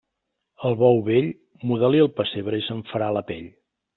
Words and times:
Al 0.69 0.77
bou 0.79 1.01
vell, 1.09 1.27
muda-li 1.71 2.03
el 2.05 2.11
pessebre 2.21 2.61
i 2.61 2.65
se'n 2.69 2.83
farà 2.95 3.13
la 3.19 3.25
pell. 3.31 3.47